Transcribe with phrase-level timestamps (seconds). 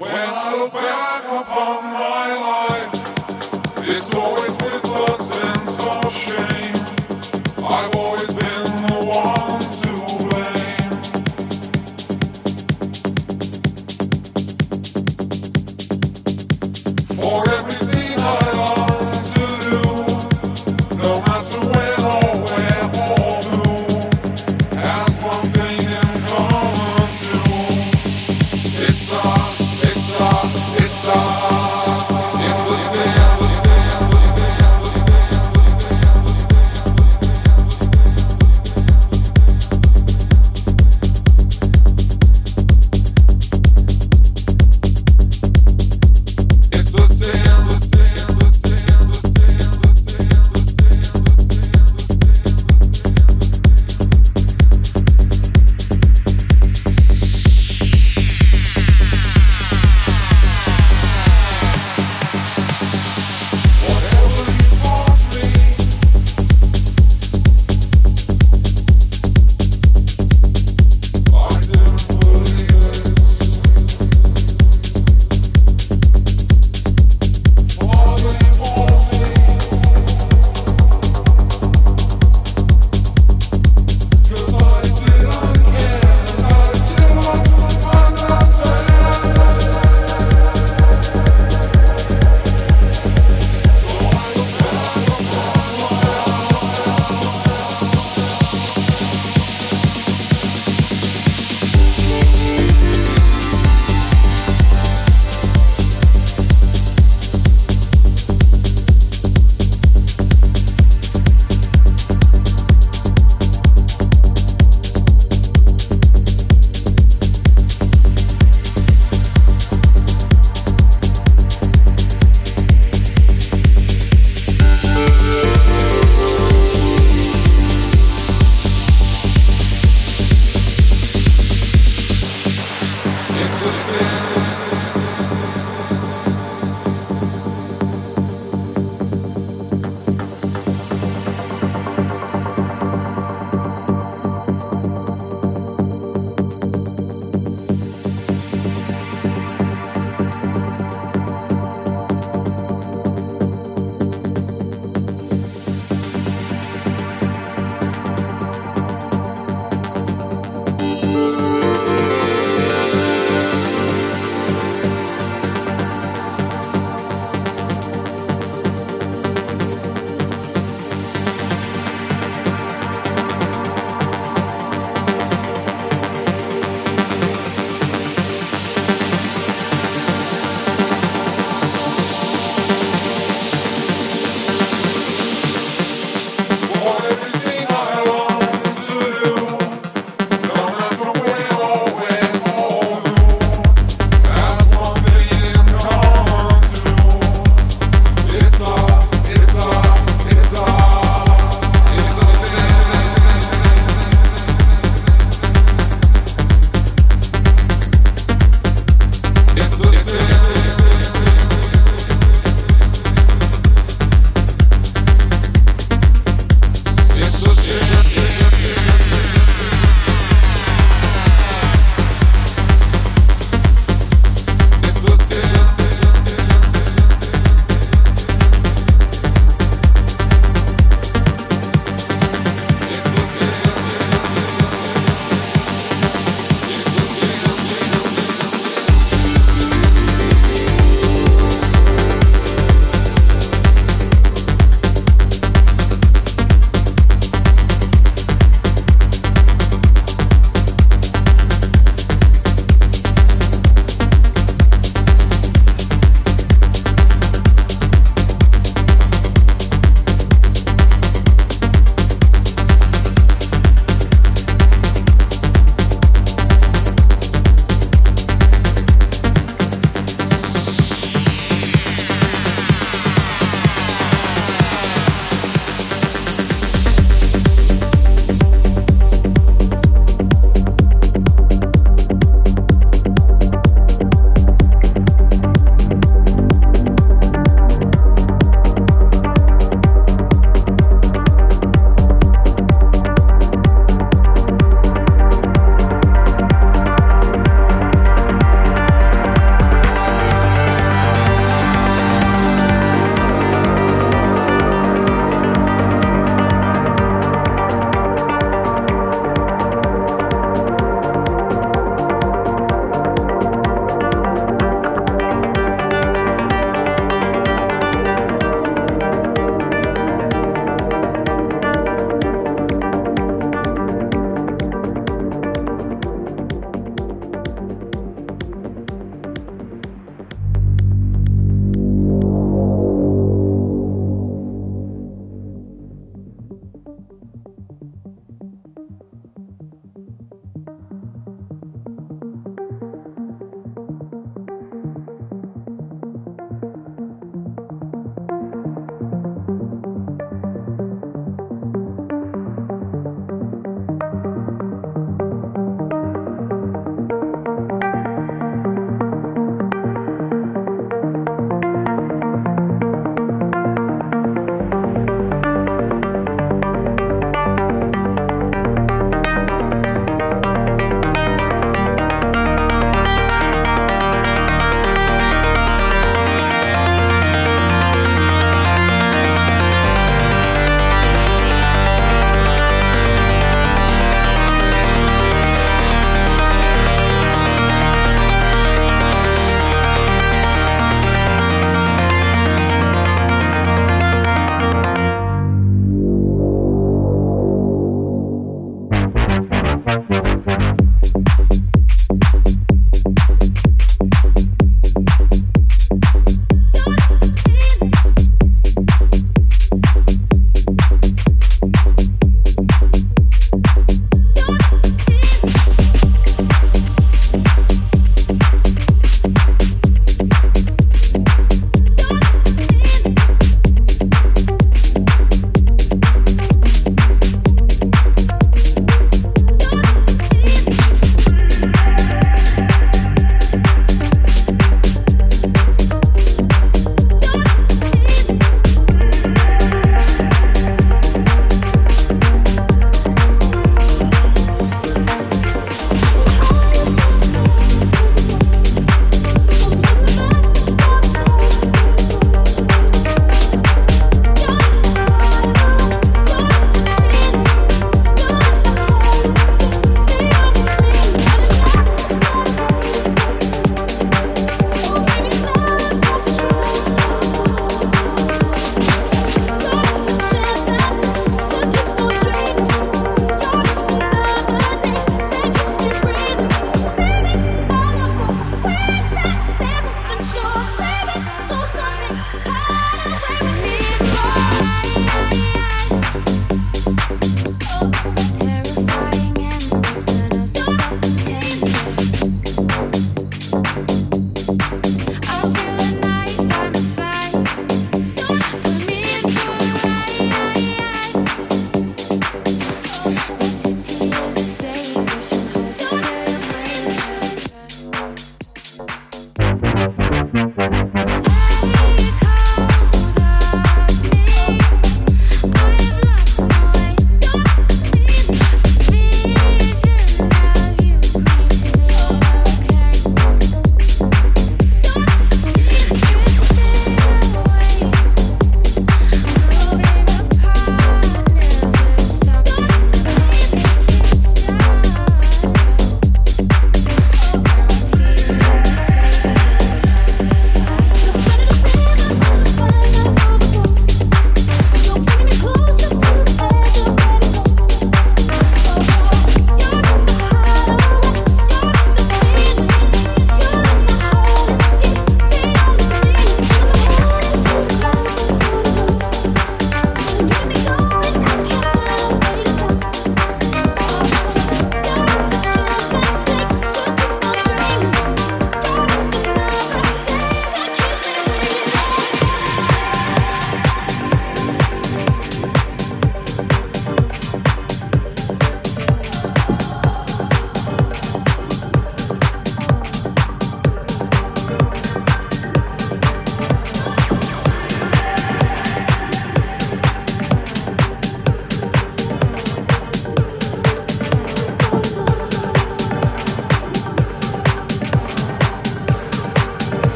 [0.00, 2.19] When I look back upon my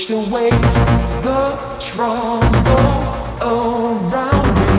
[0.00, 1.42] Pushed away the
[1.78, 3.10] troubles
[3.42, 4.78] around me.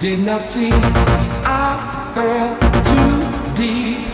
[0.00, 3.20] Did not see I fell too
[3.54, 4.06] deep.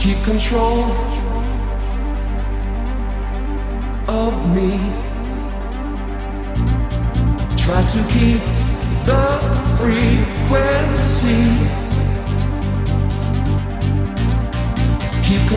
[0.00, 0.90] keep control
[4.08, 4.80] of me.
[7.56, 8.42] Try to keep
[9.04, 9.38] the
[9.78, 11.85] frequency.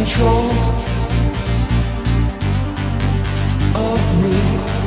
[0.09, 0.49] Control
[3.75, 4.78] of me.